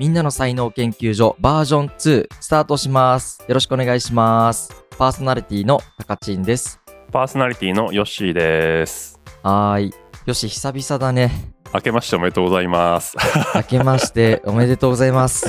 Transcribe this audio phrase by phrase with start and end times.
[0.00, 3.44] みんなの才能研究所バージョン2スタートします。
[3.46, 4.74] よろしくお願いします。
[4.98, 6.80] パーソナリティのたかちんです。
[7.12, 9.20] パーソナリティのヨッシーです。
[9.44, 9.94] はーい。
[10.26, 11.30] よし、久々だね。
[11.72, 13.16] 明けましておめでとうございます。
[13.54, 15.46] 明けましておめでとうございます。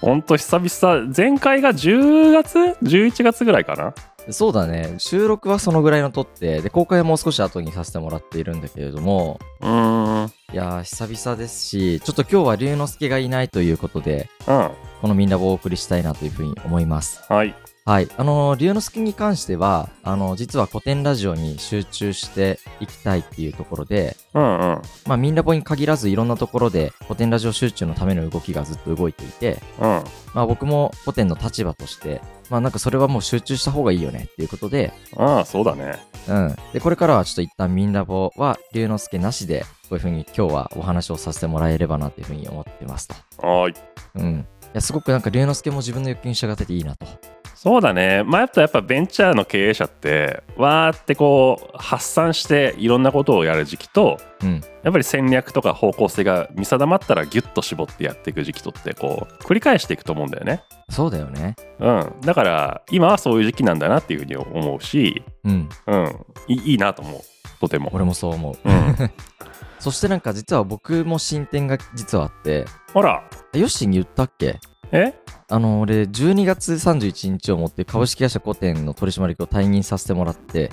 [0.00, 3.94] ほんと久々、前回が10月 ?11 月ぐらいかな？
[4.30, 4.94] そうだね。
[4.98, 10.32] 収録はそのぐらいの撮って、で、公開はもう少し後にさせてもらっているんだけれども、うーん。
[10.52, 14.70] いやー、久々ですし、ちょっと今日は龍之介がいないということで、うん。
[15.02, 17.22] このみんなをお送りしたいなというふうに思います。
[17.28, 17.54] はい。
[17.86, 18.08] はい。
[18.16, 24.82] あのー、龍之介に関しては、あの、実は古典ラジオに集中していきたいっていうところで、うんうん。
[25.06, 30.02] まあ、ミンラボに限らずいろんなところで古典ラジオ集中のための動きがずっと動いていて、うん。
[30.32, 35.98] まあ、僕も古典の立場として、まあ、なんかそれはもう集中した方がいいよねっていうことで、ああ、そうだね。
[36.26, 36.56] うん。
[36.72, 43.14] で、これからはちょっと一旦ミンラボは龍之介なしで、こういうふうに今日はお話をさせてもらえればなというふうに思ってますと。
[43.46, 43.74] はーい。
[44.14, 44.46] うん。
[44.64, 47.33] いや、すごくなんか龍之介も自分の欲求に従ってていいなと。
[47.64, 48.22] そうだね。
[48.24, 54.60] まあ、やっぱやっぱベンチャーの経営者って、わーってこう、発散していろんなことをやる時期と、うん。
[54.82, 60.62] やっぱり戦略とか方向性が見定まったらギュッと絞ってやっていく時期とって、こう、繰り返していくと思うんだよね。
[60.90, 61.56] そうだよね。
[61.80, 62.12] うん。
[62.20, 65.68] だから、今はそういう時期なんだなっていうふうに思うし、うん。
[65.86, 66.26] うん。
[66.48, 67.20] いいなと思う。
[67.62, 67.88] とても。
[67.94, 68.68] 俺もそう思う。
[68.68, 68.96] うん。
[69.80, 73.22] そしてなんか実は僕も進展が実はあって、ほら、
[73.54, 74.58] ヨッシーに言ったっけ？
[74.94, 75.14] え？
[75.50, 80.70] あの、俺、12月31日をもって株式会社古典の取締役を退任させてもらって、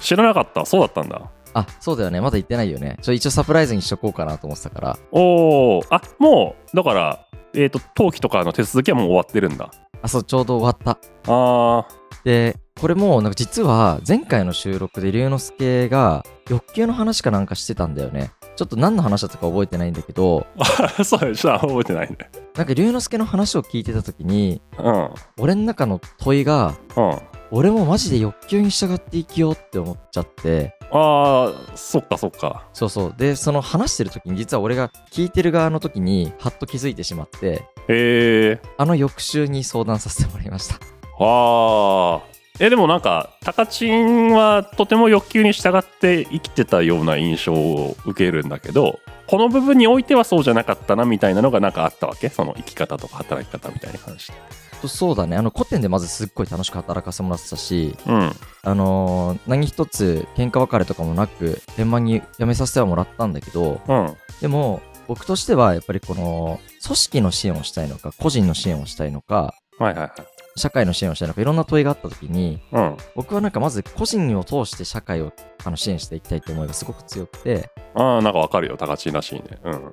[0.00, 0.64] 知らなかった？
[0.66, 1.30] そうだったんだ。
[1.54, 2.20] あ、そうだよね。
[2.20, 2.96] まだ言ってないよね。
[3.02, 4.98] ちょ、一応サプライズにしとこうかなと思ってたから。
[5.12, 9.70] おお、あもう、だから、えっ、と、登記とかの手続きはもう終わってるんだ。
[10.00, 10.98] あ、そう、ちょうど終わった。
[11.30, 11.86] あ
[12.24, 18.30] で、これも、なんか実は前回の収録で龍之介が欲求の話かなんかしてたんだよね。
[18.62, 22.16] ちょっと何の話だったか覚えてないんだけど、あ、 そうや、ちょっと覚えてないね。
[22.54, 25.10] なんか龍之介の話を聞いてた時に、うん。
[25.40, 27.18] 俺の中の問いが、うん。
[27.50, 32.68] 俺もマジで欲求に従って生きようって思っちゃって、ああ、そっかそっか。
[32.72, 33.14] そうそう。
[33.16, 38.60] で、その話してる時に実は俺が聞いてる側の時にハッと気づいてしまって、へえ。
[38.78, 40.76] あの翌週に相談させてもらいました。
[41.18, 42.31] ああ。
[42.62, 52.28] え、でもなんか、タカチンはとても欲求に従って生きてたような印象を受けるんだけど、この部分においてはそうじゃなかったなみたいなのがなんかあったわけ？
[52.28, 54.86] その生き方とか働き方みたいに関して。
[54.86, 55.36] そうだね。
[55.36, 58.32] あの古典でまずすっごい楽しく働かせてもらってたし、うん。
[58.62, 64.16] あのー何一つ喧嘩別れとかもなく、円満に辞めさせてはもらったんだけど、うん。
[64.40, 70.12] でも、僕としてはやっぱりこの、組織の支援をしたいのか、個人の支援をしたいのか、はいはいはい。
[70.56, 72.96] 社会の支援をしたか、いろんな問いがあった時に、うん。
[73.14, 75.32] 僕はなんかまず個人を通して社会を
[75.64, 79.58] あの支援していきたいという思いがすごく強くて、ああ、なんかわかるよ、タカチンらしいね。
[79.64, 79.92] うん。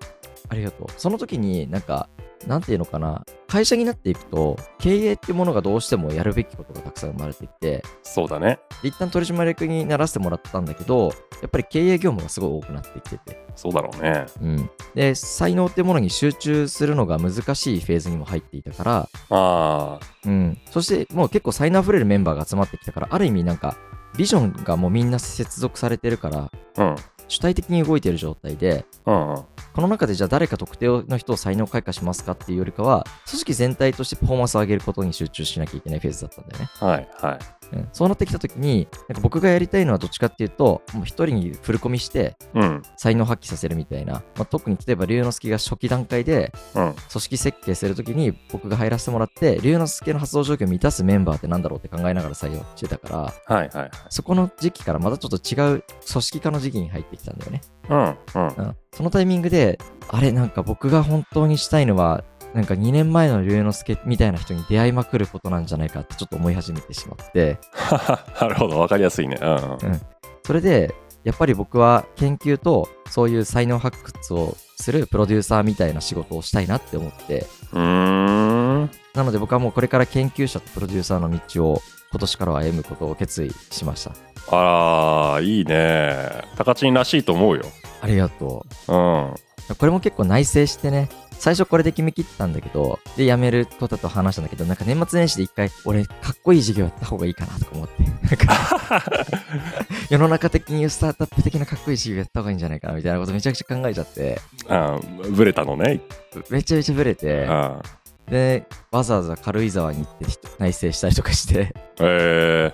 [0.50, 0.88] ありがとう。
[0.97, 2.09] その時になんか、
[2.47, 8.59] なんていうのかな、会社になっていくと、経営っていうものがどうしてもやるべきことがたくさん生まれてきて、そうだね。
[8.81, 14.25] で一旦取締役にならせてもらったんだけど、やっぱり経営業務がすごい多くなってきてて、そうだろうね。
[14.41, 14.69] うん。
[14.96, 20.57] で、才能っていうものに集中するのが難しいフェーズにも入っていたから、あうん。
[20.72, 23.78] そしてもう結構才能あふれるメンバーが集まってきたから、ある意味なんか、
[24.19, 26.84] ビジョンがもうみんな接続されてるから、あ。
[26.84, 26.96] うん。
[27.30, 29.35] 主体的に動いてる状態で、うんうん。
[29.35, 29.46] こ
[29.81, 36.69] の中でじゃあ誰か特定の人を才能開花しますかっていうよりかは、組織全体としてパフォーマンスを上げることに集中しなきゃいけないフェーズだったんだよね。
[36.74, 37.59] はいはい。
[37.72, 42.81] うん、そうなってきたときに、なんか僕がやりたいのはどっちかっていうと、もう一人にフルコミしてうん。
[42.97, 46.94] 才能発揮させるみたいな、まあ、特に例えば龍之介が初期段階でうん。
[46.94, 53.91] 組織設計するときに僕が入らせてもらって、龍之介の発動状況を満たすメンバーってなんだろうって考えながら採用してたから、はいはいはい。
[54.09, 57.62] そこの時期からまたちょっと違う組織化の時期に入ってきたんだよね。
[57.90, 58.47] うんうん。
[58.47, 62.24] うん、そのタイミングで、あれなんか僕が本当にしたいのは、
[62.54, 67.60] なんか2年前の龍之介みたいな人に出会いまくることなんじゃないかってちょっと思い始めてしまって、
[68.42, 69.38] なるほど、わかりやすいね。
[69.42, 69.56] うんう
[69.92, 70.01] ん。
[70.46, 78.90] それで、やっぱり僕は研究とそういう才能発掘をするプロデューサーみたいな仕事をしたいなって思って、うーん。
[79.13, 81.81] なので僕はもうこれから研究者とプロデューサーの道を
[82.12, 84.12] 今年からは歩むことを決意しました。
[84.52, 86.44] あら、いいね。
[86.57, 87.66] タカチンらしいと思うよ。
[88.02, 89.25] ありがとうん。
[89.31, 89.36] う。
[89.78, 98.03] これも結構内省してね、最初これで決めきったんだけど、で、辞めることと話したんだけど、なんか年末年始で一回、俺、かっこいい授業やった方がいいかなとか思って。
[98.03, 99.06] なんか
[100.12, 105.33] 世の中的にスタートアップ的なかっこいい授業やった方がいいんじゃないかなみたいなことめちゃくちゃ考えちゃって、うん。
[105.33, 106.01] ブレたのね。
[106.50, 107.81] めちゃめちゃブレてう、ん。
[108.30, 110.25] で、わざわざ軽井沢に行って
[110.59, 112.74] 内省したりとかして、え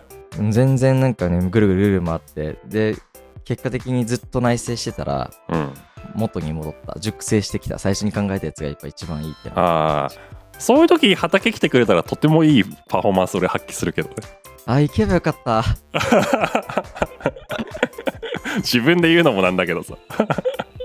[0.51, 2.95] 全然なんかね、ぐるぐるぐる回って、で、
[3.43, 5.55] 結果的にずっと内省してたら、ー。
[5.55, 5.73] うん。
[6.13, 10.09] 元に戻った熟成してきた最初に考えたやつがやっぱ一番いいってなああ
[10.57, 14.15] そういう時畑来てくれたらとてもいいパフォーマンス俺発揮するけどね。
[14.65, 15.63] あ行けばよかった。
[18.57, 19.95] 自分で言うのもなんだけどさ。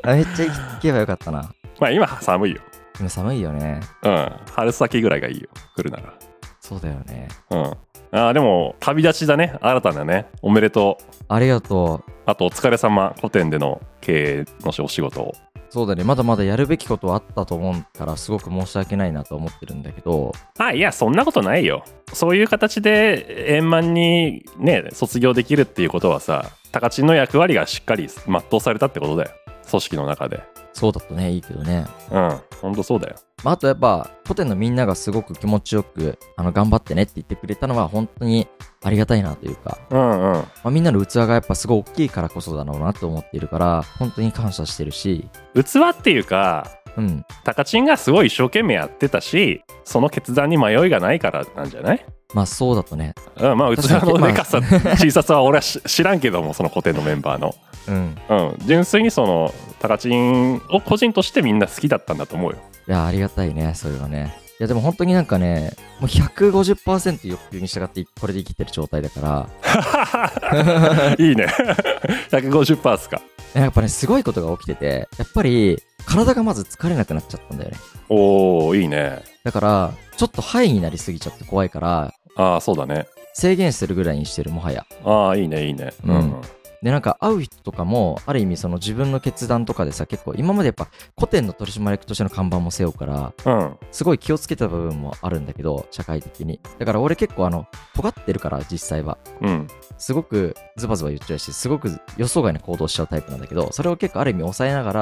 [0.03, 0.53] あめっちゃ行
[0.83, 1.53] けばよかったな。
[1.79, 2.61] まあ今寒いよ。
[2.99, 3.81] 今寒いよね。
[4.03, 4.33] うん。
[4.53, 5.49] 春先ぐらいがいいよ。
[5.77, 6.13] 来るなら。
[6.61, 7.29] そうだよね。
[7.51, 7.73] うん
[8.12, 9.57] ああでも旅立ちだね。
[9.61, 10.27] 新たなね。
[10.43, 11.25] おめでとう。
[11.29, 12.11] ありがとう。
[12.27, 15.33] あとお疲れ様古典での経営のお仕事を。
[15.69, 16.03] そうだね。
[16.03, 20.33] まだまだやるべきことはあったと思うからすごく申し訳ないなと思ってるんだけど。
[20.59, 21.85] あいやそんなことないよ。
[22.12, 29.31] そういう形で円満にね卒業できるっていうことはさ高知の役割がしっかり全うされたってことだよ。
[29.71, 30.43] 組織の中で
[30.73, 31.33] そうだとね。
[31.33, 31.87] いいけどね。
[32.11, 32.41] うん。
[32.61, 33.17] ほんとそうだよ。
[33.43, 38.49] まあ、あとやっぱ古典のみんながすごく気持ちよくあの頑張ってねって言ってくれたのは本当に
[38.83, 40.21] ありがたいなというか、うんうん。
[40.33, 45.29] まあ、みんなの器がやっぱすごい大きいからこそだろうなと思っているから本当に感謝してるし。
[45.55, 47.25] 器っていうかうん。
[47.45, 52.07] タカチンがすごい一生懸命やってたしその決断に迷いがないからなんじゃない？
[52.35, 53.15] まあそうだとね。
[53.39, 57.55] うん、まあ器のでかさ、小ささは俺はし知らんけどもその古典のメンバーの、
[57.91, 58.17] うん。
[58.29, 62.59] うん、純粋にそのタカチンを個人としてみんな好きだったんだと思うよ。
[62.89, 64.37] いやありがたいねそれはね。
[64.59, 71.17] いやでも本当になんかねもう150%欲求に従ってこれで生きてる状態だから。
[71.19, 71.47] いいね。
[72.31, 73.21] 150%っすか。
[73.55, 77.77] やっぱねすごいことが起きててやっぱり体がまず疲れなくなっちゃったんだよね。
[78.09, 79.23] おおいいね。
[79.45, 83.07] だからちょっとハイになりすぎちゃって怖いからああそうだね。
[83.33, 84.85] 制限するぐらいにしてるもはや。
[85.05, 85.93] ああいいねいいね。
[86.05, 86.41] うん
[86.82, 93.77] でなんか会う人とかもある意味その自分の決断とかでさ結構今までやっぱ古典の取締役としての看板も背負うからうん。
[93.91, 96.61] すごい気をつけた部分もあるんだけど社会的に。
[96.79, 99.19] だから俺結構あの尖ってるから実際は。
[99.43, 99.67] うん。
[99.99, 104.93] すごくズバズバ言っちゃうしすごく予想外な行動しちゃうタイプなんだけどそれを結構ある意味抑えなが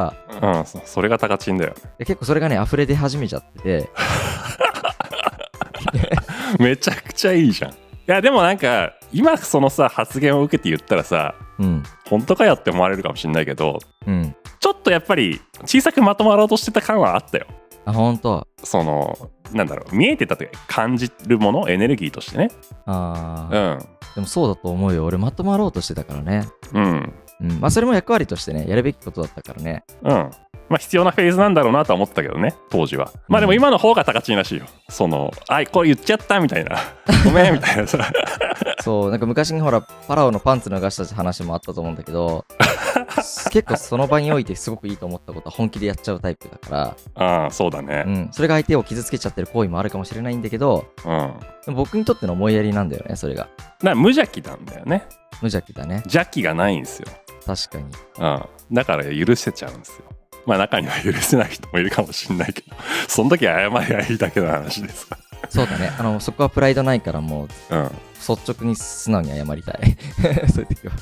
[0.40, 0.66] らうん。
[0.66, 1.74] そそれがタカチンだよ。
[1.98, 3.90] で結構それがね溢れ出始めちゃってて。
[6.58, 7.70] めちゃくちゃいいじゃん。
[7.70, 7.74] い
[8.10, 11.82] やでもなんか今そのさ発言を受けて言ったらさうん。
[12.08, 14.34] 本当かよって思われるかもしれないけどうん。
[14.60, 17.46] ちょっとやっぱり小さくまとまろうとしてた感はあったよ。
[17.84, 18.46] あ本当。
[18.64, 22.50] そのなんだろう見えてたって感じるものエネルギーとしてね。
[22.87, 23.75] あー。
[23.75, 23.78] うん。
[24.14, 25.05] でもそうだと思うよ。
[25.05, 26.49] 俺まとまろうとしてたからね。
[26.72, 27.12] うん。
[27.40, 27.60] うん。
[27.60, 29.84] まあそれも役割としてねやるべきことだったからね。
[30.02, 30.31] うん
[30.69, 33.12] まあ必要なフェーズなんだろうなとは思ってたけどね当時は。
[33.29, 34.67] まあでも今の方が高ちんらしいよ。
[34.88, 36.76] そのあこれ言っちゃったみたいな。
[37.25, 38.11] ごめんみたいなさ。
[38.82, 42.44] そうなんか昔にほらパラオのパンツ脱がした話もあったと思うんだけど
[43.50, 48.05] 結構その場においてすごくいいと思ったことは本気でやっちゃうタイプだかああそうだら、ね。
[48.06, 51.75] うん、それが相手を傷つけちゃってる行為もあるかもしれないんだけどうん。
[51.75, 53.43] 僕にとっての思いやりなんだよねそれが。
[53.43, 55.06] だから無邪気なんだよね。
[55.43, 55.97] 無邪気だね。
[56.05, 57.09] 邪気がないんですよ。
[57.47, 57.85] 確かに。
[58.19, 60.05] うん、だから許せちゃうんですよ。
[60.48, 62.74] まあ中には許せない人もいるかもしれないけど、
[63.06, 65.18] その時は謝りゃいいだけの話ですか
[65.50, 67.82] そうだねあのそこはプライドないからもうら。
[67.82, 67.90] うん。
[68.18, 69.96] 率直に素直に謝りたい
[70.50, 70.92] そういう時は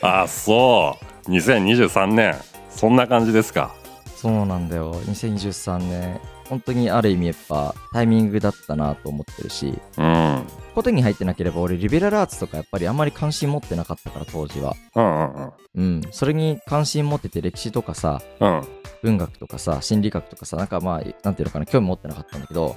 [0.00, 1.30] あ あ、そう。
[1.30, 2.36] 2023年、
[2.70, 3.74] そんな感じですか。
[4.16, 10.04] そうなんだよ2023年本当にある意味やっぱタイミングだったなと思ってるしうん。
[10.04, 10.08] う
[10.38, 18.58] んことに入ってなければ俺リベラルアーツとかやっぱりあんまり関心持ってなかったから当時はうんうんそれに関心持ってて歴史とかさうん。
[18.58, 18.64] うん。
[19.04, 22.74] 文学とかさ心理学とかさなんかまあなんていうのかな興味持ってなかったんだけど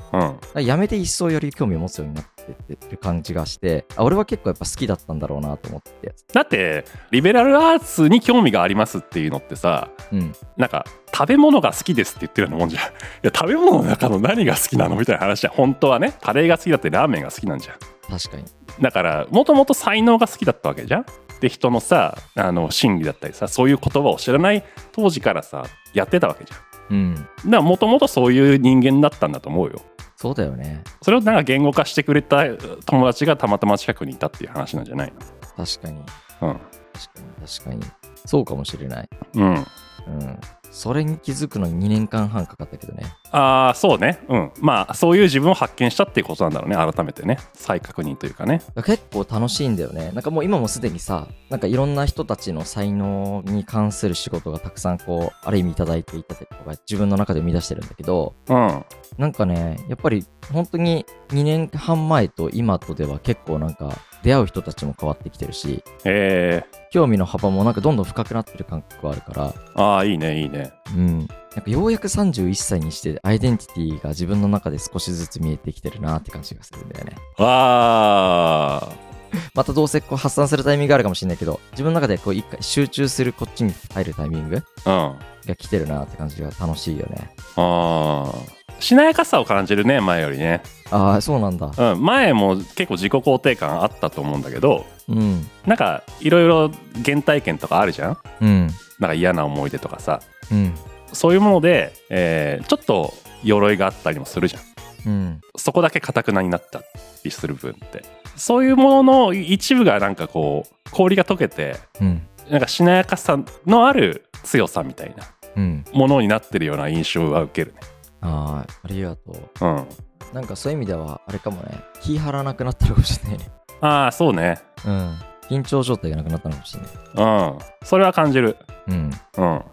[0.56, 0.64] うん。
[0.64, 6.14] やめて一層より興味を持つようになってってる感じがしてあ俺は結構やっぱ好きだったんだろうなと思って。
[6.34, 10.34] だって、リベラルアーツに興味がありますっていうのってさ、うん。
[10.56, 12.84] なんか、食べ物が好きですって言ってるようなもんじゃん。
[12.86, 12.88] い
[13.24, 15.54] や、食べ物の中の何が好きなのみたいな話じゃん。
[15.54, 17.76] 本当はね、カレーが好きだってラーメンが好きなんじゃん。
[18.10, 18.46] 確かに。
[18.82, 21.06] だからもともと才能が好きだったわけじゃん。
[21.40, 26.96] で人のさあの心理だったりさそういう言葉を知らない当時からさやってたわけじゃん。
[26.96, 27.16] うん。
[27.16, 29.82] だからもともとそういう人間だったんだと思うよ
[30.18, 30.84] そうだよね。
[31.04, 32.44] それをなんか言語化してくれた
[32.86, 35.14] 友達がたまたま近くにいたっていう話なんじゃない
[35.56, 36.00] 確かに。
[36.00, 36.06] の
[36.42, 37.48] 確かに。
[37.48, 37.86] 確かに。
[38.26, 39.10] そうかもしれない。
[39.36, 40.40] うん、うん、うん
[40.72, 43.04] それに気づくのに2年間半かかったけどね。
[43.32, 44.20] ああそうね。
[44.30, 44.52] うん。
[44.62, 46.76] まあそういう自分を発見したっていうことなんだろうね。
[46.76, 47.38] 改めてね。
[47.54, 48.62] 再確認というかね。
[48.86, 50.12] 結構楽しいんだよね。
[50.12, 58.86] なんかもう今もすでにさなんかいろんな人たちの才能に関する仕事がたくさんこうある意味いただいていたりとか自分の中で生み出してるんだけどうん。
[59.18, 63.92] なんかねやっぱり本当に2年半前と今とでは結構なんか
[64.24, 79.08] 出会う人たちも変わってきてるしえ興味の幅もなんかどんどん深くなってる感覚はあるからー、ああいいねいいねうんなんかようやく31歳にしてアイデンティティが自分の中で少しずつ見えてきてるなって感じがするんだよねああ
[79.54, 84.64] またどうせこう発散するタイミングがあるかもしれないけど、自分の中でこう一回集中するこっちに入るタイミングうん。
[84.86, 87.30] あが来てるなって感じが楽しいよね。
[87.56, 88.57] あ。
[88.80, 90.62] しなやかさを感じるね、前よりね。
[90.92, 91.72] ああ、そうなんだ。
[91.78, 92.04] うん。
[92.04, 95.48] 前も結構自己肯定感あったと思うんだけど、うん。
[95.66, 96.72] なんかいろいろ
[97.04, 98.18] 原体験とかあるじゃん？
[98.42, 98.68] うん。
[99.00, 100.22] なんか嫌な思い出とかさ。
[100.52, 100.76] うん。
[101.12, 104.62] そういうもので、えーちょっと鎧があったりもするじゃん。
[105.06, 105.42] うん。
[105.56, 106.82] そこだけかたくなになった
[107.24, 108.04] りする分って。
[108.36, 112.22] そういうものの一部がなんかこう、氷が溶けて、うん。
[112.50, 115.24] なんかしなやかさのある強さみたいな
[115.56, 115.86] うん。
[115.92, 117.80] ものになってるような印象は受けるね。
[118.22, 119.66] ああ、ありがとう。
[119.66, 119.88] うん。
[120.34, 121.84] なんかそういう意味では、あれかもね。
[122.02, 123.52] 気張らなくなったのかもしれないね。
[123.82, 124.60] ああ、そうね。
[124.86, 125.18] うん。
[125.50, 127.52] 緊張状態がなくなったのかもしれない。
[127.52, 127.60] うん。
[127.84, 128.58] それは感じる。
[128.88, 129.12] うん。
[129.38, 129.64] うん。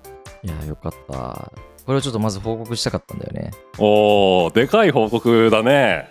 [0.43, 1.53] いや、よかった。
[1.87, 3.51] これをちょっとまず報告したかったんだよね。
[3.79, 6.11] おー、でかい報告だね。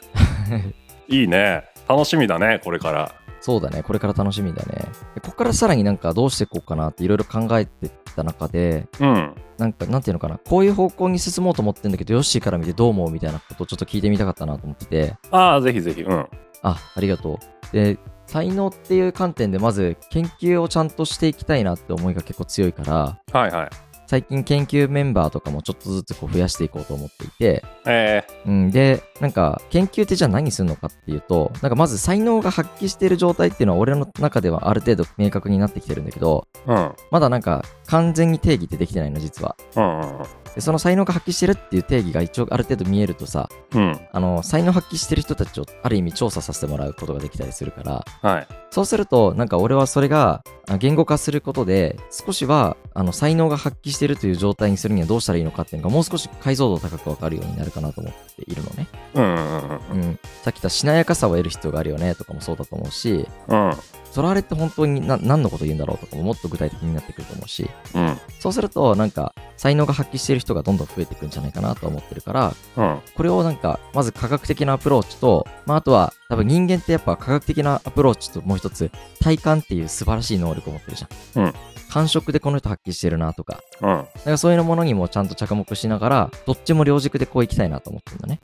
[1.08, 1.64] いいね。
[1.88, 3.12] 楽しみだね、これから。
[3.42, 3.84] そうだね。
[3.84, 4.86] これから楽しみだね。
[5.16, 9.33] でここからさらになんかどうしていこうかなっていろいろ考えてった中で、うん。
[9.58, 10.38] なんかなんていうのかな。
[10.38, 15.16] こういう方向に進もうと思ってんだけど、ヨッシーから見てどう思うみたいなことをちょっと聞いてみたかったなと思ってて。
[15.32, 16.02] ああ、ぜひぜひ。
[16.02, 16.28] うん。
[16.62, 17.40] あ、ありがと
[17.72, 17.74] う。
[17.74, 23.70] で、才能っていう観点でまず研究をちゃんとしていきたいなって思いが結構強いから、はいはい。
[24.08, 36.96] 最近研究メンバーとかもちょっとずつこう増やしていこうと思っていて、えうん、で、なんか研究ってじゃあ何するのかっていうと、なんかまず才能が発揮している状態っていうのは俺の中ではある程度明確になってきてるんだけど、ー、うん。
[37.10, 39.56] まだなんか完全に定義ってできてないの実は。
[39.78, 44.00] うんうんでその才能が発揮してるっていう定義が一応ある程度見えるとさ、うん。
[44.12, 48.48] あの、才能発揮してる人たちをある意味調査させてもらうことができたりするから、はい。
[48.70, 58.88] そうすると、なんか俺はそれがあ言語化することで、少しはあの才能が発揮してるという状態にするにはどうしたらいいのかっていうのがもう少し解像度高くわかるようになるかなと思っているのね。
[59.14, 60.20] うんうんうんうん。
[60.42, 63.70] さっき言ったしなやかさを得る必要があるよねとかもそうだと思うし、うん。
[63.70, 63.76] うん。
[64.12, 68.18] それあれって本当にな何のこと言うんだろうとかももっと具体的になってくると思うし、うん。
[68.40, 73.00] そうするとなんか才能が発揮してる人がどんどん増えていくんじゃないかなと思ってるから、うん。
[73.16, 78.92] これをなんか、まず科学的なアプローチと、まあ、あとは、多分人間ってやっぱ科学的なアプローチともう一つ、
[79.22, 81.44] 体感っていう素晴らしい能力を持ってるじゃん。
[81.46, 81.54] うん。
[81.94, 83.88] 感触でこの人発揮してるなとか、うん。
[83.88, 88.42] なんかそういうものにもちゃんと着目しながら、どっちも両軸でこう行きたいなと思ってるんだね。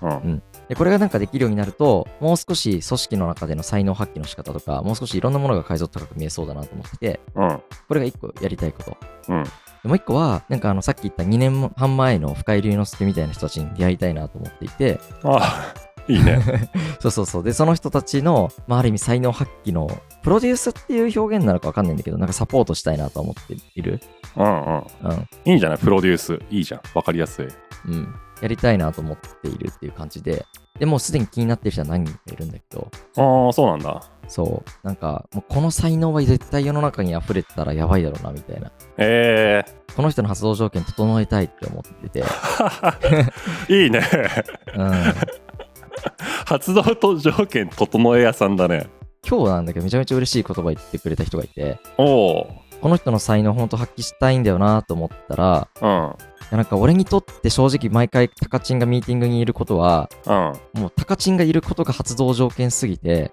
[0.00, 0.10] うん。
[0.10, 0.42] うん。
[0.70, 7.60] で、これがなんかできるようになると、もう少し組織の中での才能発揮の仕方とか、もう少しいろんなものが解像度高く見えそうだなと思ってて、うん。
[7.88, 8.96] これが一個やりたいこと。
[9.28, 9.44] うん。
[9.44, 9.50] で
[9.84, 15.74] もう一個は、なんかあの、さっき言った2年半前の深井龍之介みたいな人たちに出会いたいなと思っていて、ああ、
[16.08, 16.40] いいね。
[17.00, 17.42] そうそうそう。
[17.44, 19.88] で、その人たちの、まあ、ある意味才能発揮の、
[20.22, 24.00] プロデュースっていう表現なのかわかんないんだけど、なんかサポートしたいなと思っている。
[24.36, 24.76] うんうん。
[24.76, 24.78] う
[25.14, 25.28] ん。
[25.44, 25.78] いいんじゃない？
[25.78, 26.38] プロデュース。
[26.50, 26.80] いいじゃん。
[26.94, 27.48] わかりやすい。
[27.86, 28.14] うん。
[28.40, 30.44] やりたいなと思っているっていう感じで、
[30.78, 34.00] でもうすでに気になってる人は何人かいるんだけど、ああ、そうなんだ。
[34.28, 34.86] そう。
[34.86, 38.70] なんか、もうこの才能は絶対世の中に溢れてたらやばいだろうな、みたいな。
[38.98, 39.64] え
[39.96, 42.24] この人の発動条件整えたいって思ってて、
[43.68, 44.02] え いいね。
[44.76, 44.92] うん。
[46.46, 48.88] 発動と条件整え屋さんだね。
[49.28, 52.68] 今日なんだけどめちゃめちゃ嬉しい言葉言ってくれた人がいて、おお。
[52.80, 56.56] この人の才能ほんと発揮したいんだよなと思ったら、うん。
[56.56, 60.32] なんか俺にとって正直毎回タカチンがミーティングにいることは、う
[60.78, 60.80] ん。
[60.80, 63.32] もうタカチンがいることが発動条件すぎて。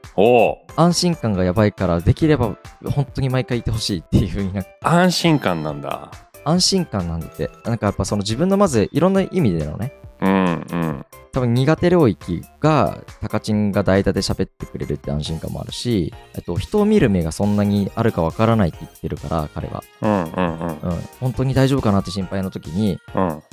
[0.75, 6.12] 安心感がやばいから、できれば本当に毎回いてほしいっていう風にな安心感なんだ。
[6.43, 7.50] 安心感なんだって。
[7.63, 11.05] なんかやっぱその自分のまずいろんな意味でのね、うんうん。
[11.36, 19.84] 多分苦手領域がタカチンが代打で喋ってくれるって安心感もあるし、あと人を見る目がそんなにあるかわからないって言ってるから、彼は。
[20.01, 20.80] うんうんうん。
[20.80, 21.00] うん。
[21.20, 23.44] 本当に大丈夫かなって心配の時に、うん。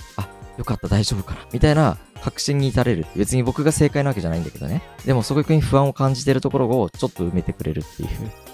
[0.59, 3.05] よかった、大丈夫かなみたいな確信に至れる。
[3.17, 4.81] 別に僕が正解なわけじゃないんだけどね。
[5.05, 8.09] でも、そこに不安を感じてるところをちょっと埋めてくれるっていう。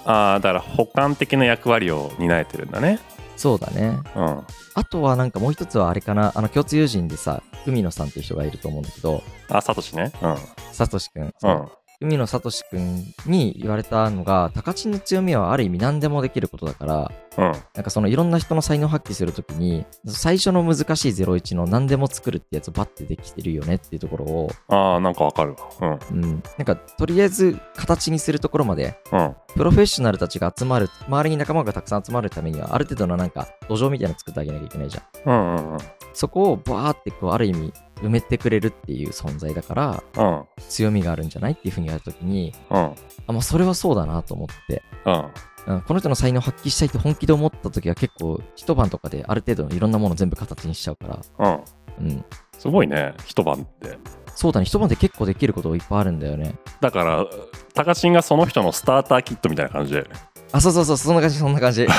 [0.06, 2.99] ああ、だから補完的な役割を担えてるんだね。
[3.38, 4.00] そうだね。
[4.16, 4.45] うん。
[4.75, 6.33] あとはなんかもう一つはあれかな。
[6.35, 10.12] あの共通友人でさ、海野さんっていう人がいると思うんだけど、あ、サトシね。
[10.21, 10.37] うん。
[10.73, 11.23] サトシくん。
[11.23, 11.68] うん。
[12.00, 17.52] 海野聡くんに言われたのが、タカチンの強みはある意味何でもできることだから、うん。
[17.75, 25.99] なんかそのいろんな人の才能を発揮するときに、最初の難しい01の何でも作るってやつをバッてできてるよねっていうところを、ああ、なんかわかるわ。
[26.12, 26.43] うん。
[26.57, 29.19] なんかとりあえず形にするところまで、うん。
[29.19, 29.37] うん。
[29.57, 35.31] プロフェッショナルたちが集まる、周りに仲間がたくさん集まるためには、ある程度のなんか土壌みたいなの作ってあげなきゃいけないじゃん。
[35.31, 35.78] うんうんうん。
[36.12, 37.72] そこをバーってこう、ある意味
[38.02, 40.44] 埋めてくれるっていう存在だから、うん。
[40.68, 42.76] 強みがあるんじゃないっていうふうに言われたときに、うん。
[42.76, 42.94] あ、
[43.28, 45.74] まあそれはそうだなと思って、うん。
[45.74, 51.60] うん、この人の才能を発揮したいって本気で思った時は結構一晩とかである程度のいろんなもの全部形にしちゃうから、
[52.00, 52.06] うん。
[52.06, 52.24] うん。
[52.58, 53.14] すごいね。
[53.24, 53.98] 一晩って。
[54.34, 56.54] そうだね、一晩で結構できることいっぱいあるんだよね。
[56.80, 57.26] だから、
[57.74, 60.10] タカチンがその人のスターターキットみたいな感じだよね
[60.52, 61.86] あ、そうそうそう、そんな感じ、そんな感じ。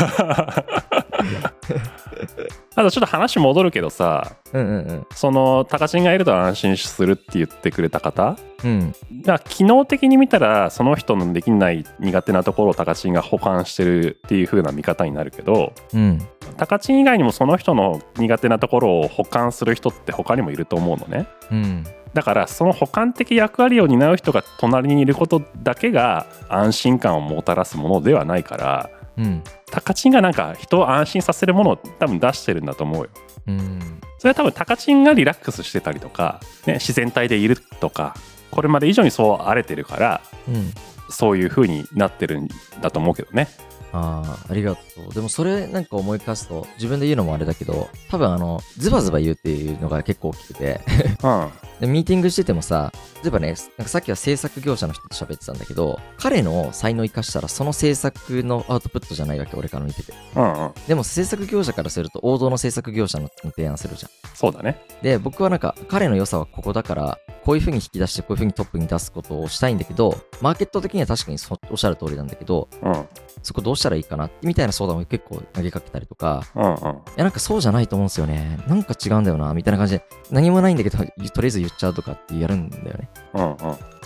[2.79, 5.07] ただちょっと話戻るけどさうんうんうん。
[5.13, 8.95] そのタカチンがいると安心するって言ってくれた方うん。
[9.21, 16.25] が機能的に見たらその人のできない苦手なところをタカチンが保管してるっていう風な見方になるけどうん。
[16.55, 21.83] タカチン以外にもその人の苦手なところを保管する人って他にもいると思うのねうん。
[22.13, 29.43] だからその補完的役割を担う人が隣にいることだけが安心感をもたらすものではないからうん。
[29.69, 33.09] タカチンがなんか人を安心させるものを多分出してるんだと思うよ
[33.47, 34.01] うん。
[34.17, 38.15] それは多分タカチンがリラックスしてたりとか、ね、自然体でいるとか
[38.51, 40.73] これまで以上にそう荒れてるからうん。
[41.11, 42.47] そういう風になってるん
[42.81, 43.47] だと思うけどね
[43.91, 45.13] ああ、ありがとう。
[45.13, 50.81] でもそれなんか思い返すと、自分で言うのもあれだけど、多分あの、ズバズバ言うっていうのが結構大きくて、
[51.24, 51.48] うん
[51.79, 52.91] でミーティングしててもさ、
[53.24, 60.13] 例えばね、なんかさっきは制作業者の人と喋ってたんだけど、彼の才能を生かしたらその制作のアウトプットじゃないわけ、俺から見てて。
[60.36, 64.12] うんうんでも制作業者からすると王道の制作業者の提案するじゃん。
[64.36, 67.17] そうだねで、僕はなんか彼の良さはここだから、
[67.50, 73.08] こういう風に引き出してこういう風にトップに出すことをしたいんだけど、マーケット的には確かにそおっしゃる通りなんだけど、うん
[73.41, 76.74] そこどうしたらいいかなみたいな相談を結構投げかけたりとか、うんうんい
[77.15, 78.60] やなんかそうじゃないと思うんですよね。
[78.68, 83.10] なんか違うんだよな、みたいな感じで、何もないんだけど、とりあえず言っちゃうとかってやるんだよね。
[83.34, 83.56] うんうん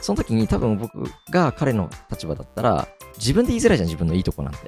[0.03, 4.59] その時に多分僕が彼の立場だったら、自分で言いづらいじゃん、自分のいいとこなんて。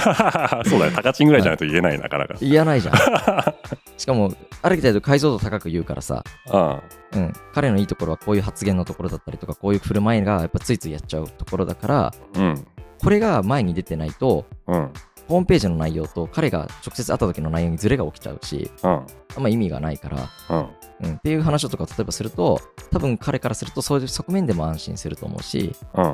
[0.68, 0.92] そうだよ。
[0.92, 2.94] タカチンぐらいじゃないと言えないなかなか言わないじゃん。
[3.98, 4.32] しかも、
[4.62, 6.80] ある程度解像度高く言うからさ、うん。
[7.12, 12.66] うん、彼のいいところはこういう発言のところだったりとか、こういう振る舞いがやっぱついついやっちゃうところだから、うん。
[13.02, 14.90] これが前に出てないと、うん
[15.30, 18.90] ホームページの内容と彼が直接会った時の内容にズレが起きちゃうし、うん。
[18.90, 19.04] あ
[19.38, 20.68] んま意味がないから、うん。
[21.02, 22.60] うん、っていう話とか例えばすると、
[22.90, 26.04] 多分彼からするとそういう側面でも安心すると思うし、うん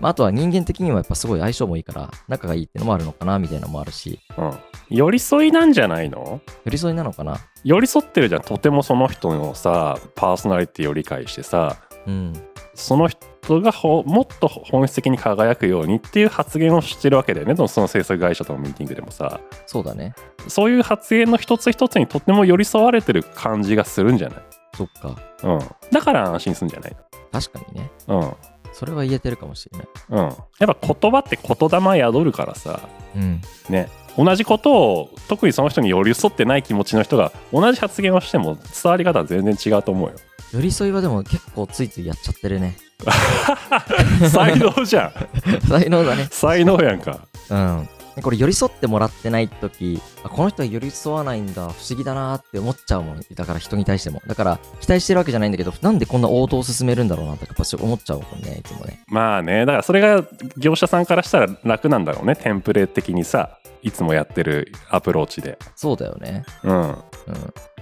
[0.00, 4.58] まあ、あとは人間的にはやっぱすごい相性もいいから、仲がいいっていうのもあるのかなみたいなのもあるし、うん。
[4.88, 6.40] 寄り添いなんじゃないの？
[6.64, 7.38] 寄り添いなのかな？
[7.62, 8.40] 寄り添ってるじゃん。
[8.40, 11.76] とてもその人のさパーソナリティを理解してさ。
[12.06, 12.32] うん。
[12.76, 20.14] その人がほもっと本質的に輝くようにっていう発言をしてるわけだよねその制作会社とのミーティングでもさそうだね。
[20.48, 24.42] そういう発言の一つ一つにとっても寄り添われてる感じがするんじゃない？
[24.76, 25.16] そっか。
[25.42, 25.58] うん
[25.90, 26.96] だから安心するんじゃない？
[27.32, 27.90] 確かにね。
[28.06, 28.36] の
[28.72, 29.88] それは言えてるかもしれない。
[30.10, 30.24] うんうん
[30.58, 32.80] やっぱ言葉って言霊宿るからさ
[33.14, 33.40] うん。
[33.70, 40.16] ね同じことを特にその人に寄り添ってない気持ちの人が同じ発言をしても伝わり方は全然違うと思うよ
[40.52, 42.76] 寄り添いはでも結構ついついやっちゃってるね。
[44.30, 45.12] 才能じゃん。
[45.68, 46.28] 才能だね。
[46.30, 47.26] 才能やんか。
[47.50, 47.88] うん。
[48.22, 51.62] これ寄り添ってもらってない時あこの人は寄り添わないんだ。
[51.62, 53.20] 不思議だなって思っちゃうもん。
[53.34, 54.22] だから人に対しても。
[54.26, 59.04] だから期待してるわけじゃないんだけどなんでこんな応答を進めるんだろうなってやっぱ思っちゃうもんねいつもね。
[59.08, 59.60] まあね。
[59.66, 60.24] だからそれが
[60.56, 62.36] 業者さんからしたら楽なんだろうね。
[62.36, 65.58] テンプレ的にさいつもやってるアプローチで。
[65.74, 66.44] そうだよね。
[66.64, 66.80] うん。
[66.80, 66.96] うん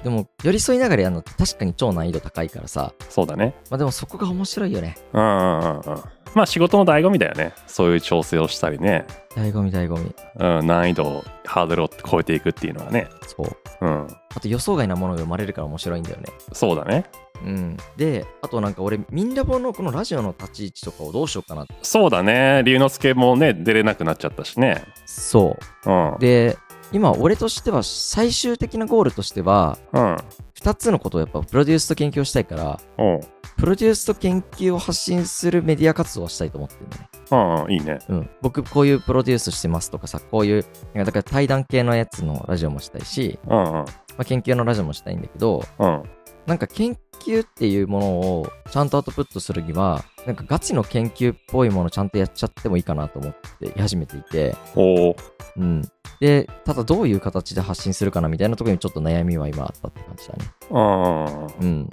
[0.04, 2.92] でも寄り添いながらやるのって確かに超難易度高いからさ。
[3.08, 3.54] そうだね。
[3.70, 4.96] まあでもそこが面白いよね。
[5.14, 6.02] うんうんうんうん。
[6.34, 7.54] まあ仕事の醍醐味だよね。
[7.66, 10.14] そういう調整をしたりね、醍醐味醍醐味。
[10.58, 13.08] うん、難易度をハードルを超えていくっていうのはね。
[13.26, 13.56] そう。
[13.80, 14.06] うん。
[14.34, 16.24] あと予想外なものが生まれるから面白いんだよね。
[16.52, 17.06] そうだね。
[17.42, 17.76] うん。
[17.96, 26.56] であとなんか俺ミンラボのこのラジオの立ち位置とかをどうしようかなそうだね龍之介もね出れなくなっちゃったしねそううんで
[26.94, 30.16] 今俺としては最終的なゴールとしてはうん。
[30.62, 33.20] 2つのことをやっぱプロデュースと研究をしたいからうん。
[33.57, 37.09] プロデュースと研究を発信するメディア活動をしたいと思ってるね。
[37.33, 37.98] うんうんいいね。
[38.09, 38.30] うん。
[38.40, 43.72] 僕こういうプロデュースしてますとかさこういうだから対談系のやつのラジオもしたいし、うんうん。
[43.72, 43.85] ま
[44.18, 46.02] あ、研究のラジオもしたいんだけどうん
[46.46, 54.54] なんか研究っていうものをちゃんとアウトプットするにはなんかガチの研究っぽいものちゃんとやっちゃってもいいかなと思って始めていて。
[54.76, 55.61] う。
[55.64, 55.83] ん。
[56.20, 60.44] でただどういう形で発信するかなみたいなところにちょっと悩みは今あったって感じだね。
[60.70, 61.90] うんうん。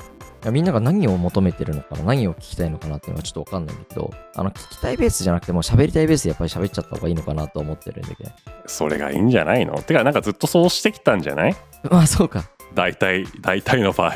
[0.51, 8.31] みんなが何を求めてるのかな、何を聞きたいのかなっていうのはちょっとわかんないんだけど、あの、聞きたいベースじゃなくても喋りたいベースでやっぱり喋っちゃった方がいいのかなと思ってるんだけど。
[8.65, 9.79] それがいいんじゃないの？
[9.83, 11.55] てかなんかずっとそうしてきたんじゃない？
[11.91, 12.45] まあそうか。
[12.73, 14.15] 大体大体の場合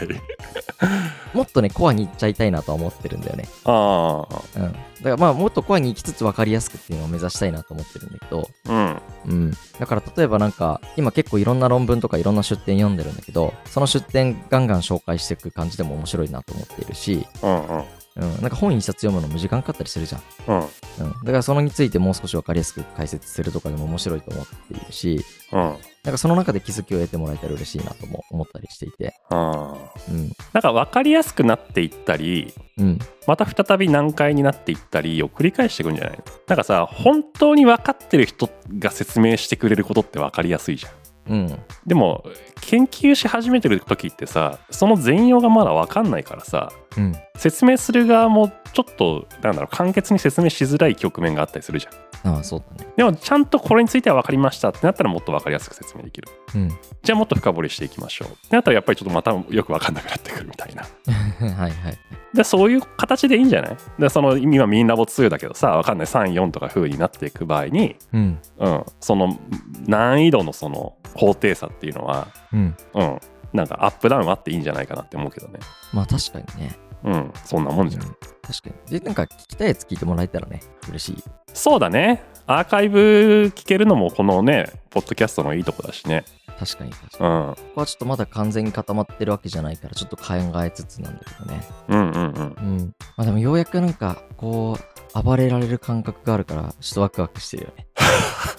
[1.33, 3.45] もっとね、コアに行っちゃいたいなとは思ってるんだよね。
[3.65, 4.71] ああうん。
[4.71, 9.51] だからまあもっとコアに行きつつ分かりやすくっていうのを目指したいなと思ってるんだけど、うんうん。
[9.79, 17.83] だから例えばなんか、今結構いろんな論文とかいろんな出典読んでるんだけど、その出典ガンガン紹介していく感じでも面白いなと思っているし、うんうん
[18.17, 18.41] うん。
[18.41, 20.21] なんか本一冊読むのも時間かかったりするじゃん。
[20.47, 29.15] うんうん、だからそのについてもう少し分かりやすく解説するとかでも面白いと思っているし、うんなんかその中で気づきを得てもらえたら嬉しいなとも思ったりしていて。
[29.31, 29.75] あ
[30.09, 30.31] うん。
[30.53, 32.99] なんか分かりやすくなっていったりうん。
[33.27, 36.23] また再び難解になっていったりを繰り返していくんじゃないの？
[36.47, 40.89] なんかさ本当に分かってる人が説明してくれることって分かりやすいじゃ
[41.31, 41.59] んうん。
[41.87, 42.23] でも
[42.61, 47.15] 研究し始めてる時ってさその全容がまだ分かんないからさうん。
[47.35, 51.93] 説明する側もちょっとなんだろう簡潔に説明しづらい局面があったりするじゃん
[52.25, 52.91] ああ、そうだね。
[52.97, 56.69] でもちゃんとこれについては分かりましたってなったらもっと分かりやすく説明できるうん。
[57.03, 60.83] じゃあもっと深掘りしていきましょうってなったらやっぱりちょっとまたよく分かんなくなってくるみたいな
[61.55, 61.97] はいはい。
[62.33, 63.77] でそういう形でいいんじゃない？
[63.99, 68.39] でその今ミンラボ2だけどさ分かんない34とか風になっていく場合に、うん。
[68.57, 69.37] うん、その
[69.87, 72.75] 難易度のその高低差っていうのは、うん。
[72.95, 73.19] うん、
[73.53, 75.59] なんかアップダウンあっていいんじゃないかなって思うけどね
[75.93, 76.75] まあ確かにね。
[77.05, 78.99] うんそんなもんじゃん、うん確かに。
[78.99, 81.23] で、なんか聞きたいやつ聞いてもらえたらね、嬉しい。
[81.53, 86.25] そうだねアーカイブ聞けるのもこのねポッドキャストのいいとこだしね
[86.59, 87.29] 確かに確かに。
[87.29, 91.63] うんここはちょっとまだ完全に固まってるわけじゃないから、ちょっと考えつつなんだけどね。
[91.89, 92.95] うんうんうんうん。
[93.17, 97.87] まあでもようやくなんか、こう、暴れられる感覚があるから、ちょっとワクワクしてるよね。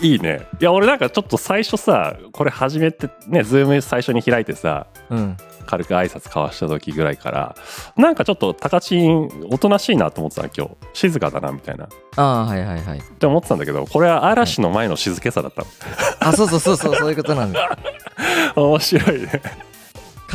[0.00, 5.36] いいねいや俺なんかちょっと最初さこれ始めてねズーム最初に開いてさうん。
[5.66, 7.56] 軽く挨拶交わした時ぐらいから
[7.96, 13.00] なんかちょっとタカチンおとなしいなと思ってたの今日静かだなみたいなっああ、はいはいはい。
[13.00, 15.68] て思ってたんだけどこれは嵐の前の静けさだったの
[16.20, 17.78] あ、そうそうそうそう、そういうことなんだ。
[18.56, 19.42] 面白いね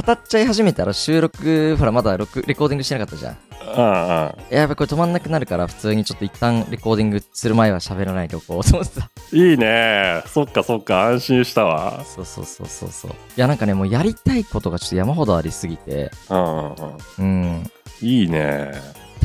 [0.02, 3.38] 語っちゃい始めたら収録、ほら、まだ録レコーディングしてなかったじゃん。
[3.62, 9.10] うんうんやばい、これ止まんなくなるから、普通にちょっと一旦レコーディングする前は喋らないでおこうと思ってた。
[9.32, 13.12] いいねそっかそっか安心したわそうそうそうそうそう。
[13.12, 17.72] いや、なんかね、もうやりたいことがちょっと山ほどありすぎて、うんうんうんうん。
[18.02, 18.72] いいね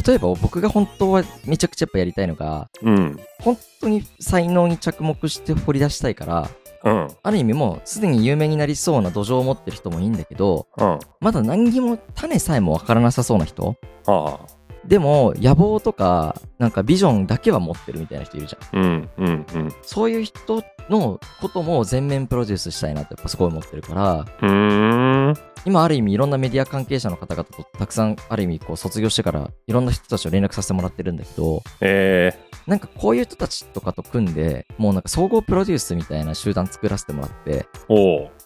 [0.04, 6.48] 例えば僕が本当はめちゃくちゃやっぱやりたいのが、うん本当に才能に着目して掘り出したいから、
[6.84, 7.08] うん。
[7.22, 10.98] ある意味もうすでに有名になりそうな土壌を持ってる人もいいんだけど、うん。
[11.20, 13.76] まだ何にも種さえもわからなさそうな人。
[14.06, 14.64] ああ。
[14.86, 18.80] でも野望とかなんかビジョンだけは持ってるみたいな人いるじゃん。
[18.80, 19.72] うんうんうん。
[19.82, 25.34] そういう人のことも全面プロデュースしたいなってやっぱすごい思ってるから、うーん
[25.66, 32.32] 今ある意味いろんなメディア関係者の方々とたくさんある意味こう卒業してからいろんな人たちと連絡させてもらってるんだけど、え
[32.66, 37.66] なんかこういう人たちとかと組んで、もうなんか総合プロデュースみたいな集団作らせてもらって、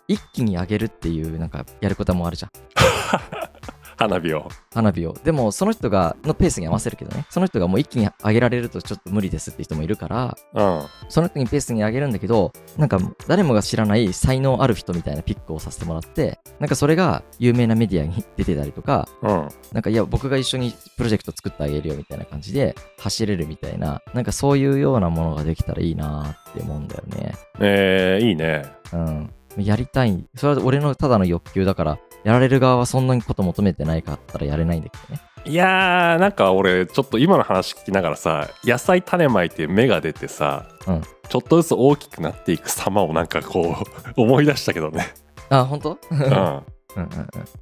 [0.08, 2.50] 一気に上げるっていうなんかやることもあるじゃん。
[3.98, 5.12] 花火を花火を。
[5.24, 27.34] でもその人が、のペースに合わせるけどね、その人がもう一気に上げられるとちょっと無理ですって人もいるから、うんその人にペースに上げるんだけど、なんか誰もが知らない才能ある人みたいなピックをさせてもらって、なんかそれが有名なメディアに出てたりとか、うんなんかいや僕が一緒にプロジェクト作ってあげるよみたいな感じで走れるみたいな、なんかそういうようなものができたらいいなって思うんだよね。
[27.58, 29.30] えー、いいねうん。
[29.56, 30.24] やりたい。
[30.36, 35.20] それは俺のただの欲求だから、やられる側はそんなにこと求めてないかったらやれないんだけどね。
[35.44, 43.76] いやーなんか俺ちょっと今の話聞きながらさ野菜種まいて芽が出てさ、うんちょっとずつ大きくなっていく様をなんかこ
[44.16, 45.08] う 思い出したけどね、
[45.50, 45.98] あ、本当？
[46.10, 46.62] うんうん、うん
[46.96, 47.08] うん。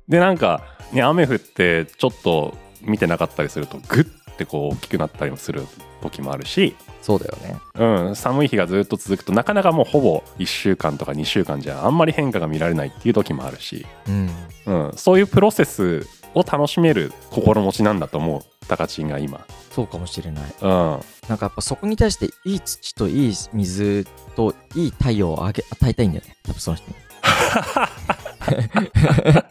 [0.09, 5.67] でなんか、ね、雨降ってちょっと見てなかったりするとグッてこう大きくなったりもする
[6.03, 7.57] 時もあるし、そうだよね。
[7.75, 14.31] うん、寒い日がずっと続くとなかなかもうほぼ1週間とか2週間じゃあんまり変化が見られないっていう時もあるし、うん。
[14.67, 19.47] うん、そういうプロセスを楽しめる心持ちなんだと思うタカチンが今。
[19.71, 20.45] そうかもしれない。
[20.61, 24.07] うんなんかやっぱそこに対していい土といい水
[24.37, 26.37] といい太陽をあげ与えたいんだよね。
[26.45, 26.95] 多分その人に。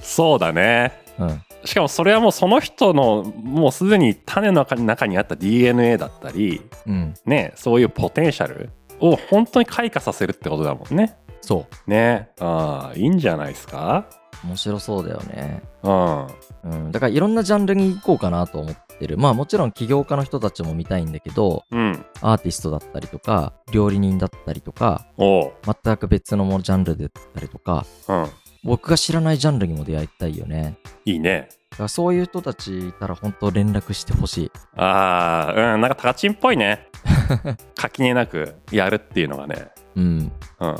[0.00, 1.42] そうだねうん。
[1.68, 7.14] しかもそれはもうその人のもうすでに種の中にあった DNA だったりうん。
[7.26, 11.90] ねそういうポテンシャルを本当に開花させるってことだもんねそう。
[11.90, 14.08] ねああいいんじゃないですか？
[14.44, 15.62] 面白そうだよね。
[15.82, 16.26] うん
[16.64, 16.92] うん。
[16.92, 19.18] だからいろんなジャンルに行こうかなと思ってる。
[19.18, 28.26] まあもちろん起業家の人たちも見たいんだけど、うんアーティストだったりとか、料理人だったりとか、全く別のジャンルだったりとか、うん
[28.64, 30.78] 僕が知らないジャンルにも出会いたいよね。
[31.04, 34.52] いいねだからそういう人たちいたら本当連絡してほしい。
[34.76, 36.88] ああうんなんかタカチンっぽいね
[37.76, 40.32] 垣根なくやるっていうのがねうん。
[40.60, 40.76] うん